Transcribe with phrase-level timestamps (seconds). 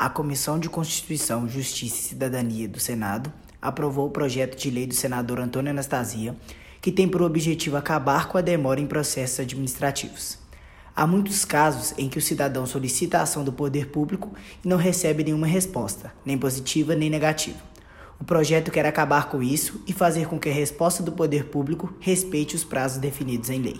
[0.00, 4.94] A Comissão de Constituição, Justiça e Cidadania do Senado aprovou o projeto de lei do
[4.94, 6.34] senador Antônio Anastasia,
[6.80, 10.38] que tem por objetivo acabar com a demora em processos administrativos.
[10.96, 14.32] Há muitos casos em que o cidadão solicita a ação do poder público
[14.64, 17.58] e não recebe nenhuma resposta, nem positiva nem negativa.
[18.18, 21.94] O projeto quer acabar com isso e fazer com que a resposta do poder público
[22.00, 23.78] respeite os prazos definidos em lei.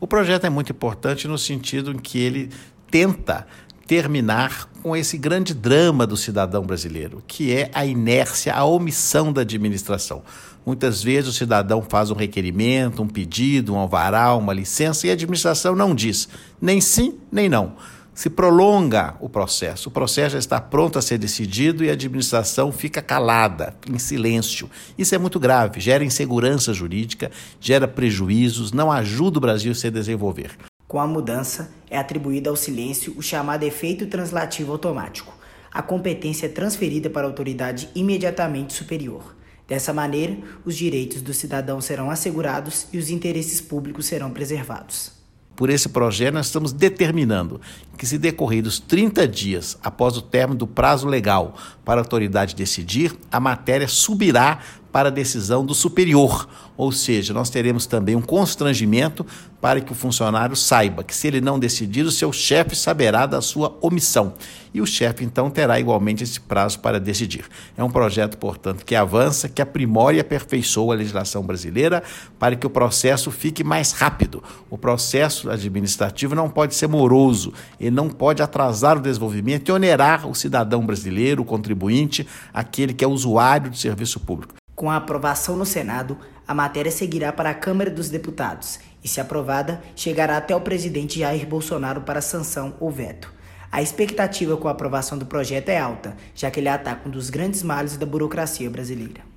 [0.00, 2.48] O projeto é muito importante no sentido em que ele
[2.90, 3.46] tenta
[3.88, 9.40] terminar com esse grande drama do cidadão brasileiro, que é a inércia, a omissão da
[9.40, 10.22] administração.
[10.64, 15.14] Muitas vezes o cidadão faz um requerimento, um pedido, um alvará, uma licença e a
[15.14, 16.28] administração não diz
[16.60, 17.76] nem sim nem não.
[18.12, 19.88] Se prolonga o processo.
[19.88, 24.68] O processo já está pronto a ser decidido e a administração fica calada, em silêncio.
[24.98, 29.90] Isso é muito grave, gera insegurança jurídica, gera prejuízos, não ajuda o Brasil a se
[29.90, 30.50] desenvolver.
[30.88, 35.36] Com a mudança, é atribuído ao silêncio o chamado efeito translativo automático.
[35.70, 39.36] A competência é transferida para a autoridade imediatamente superior.
[39.68, 45.12] Dessa maneira, os direitos do cidadão serão assegurados e os interesses públicos serão preservados.
[45.58, 47.60] Por esse projeto, nós estamos determinando
[47.98, 53.14] que, se decorridos 30 dias após o término do prazo legal para a autoridade decidir,
[53.30, 54.60] a matéria subirá
[54.98, 59.24] para a decisão do superior, ou seja, nós teremos também um constrangimento
[59.60, 63.40] para que o funcionário saiba que, se ele não decidir, o seu chefe saberá da
[63.40, 64.34] sua omissão.
[64.74, 67.44] E o chefe, então, terá igualmente esse prazo para decidir.
[67.76, 72.02] É um projeto, portanto, que avança, que aprimora e aperfeiçoa a legislação brasileira
[72.36, 74.42] para que o processo fique mais rápido.
[74.68, 80.28] O processo administrativo não pode ser moroso, ele não pode atrasar o desenvolvimento e onerar
[80.28, 84.57] o cidadão brasileiro, o contribuinte, aquele que é usuário do serviço público.
[84.78, 89.20] Com a aprovação no Senado, a matéria seguirá para a Câmara dos Deputados e, se
[89.20, 93.34] aprovada, chegará até o presidente Jair Bolsonaro para sanção ou veto.
[93.72, 97.28] A expectativa com a aprovação do projeto é alta, já que ele ataca um dos
[97.28, 99.28] grandes males da burocracia brasileira.